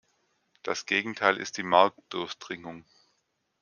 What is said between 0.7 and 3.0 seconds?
Gegenteil ist die Marktdurchdringung.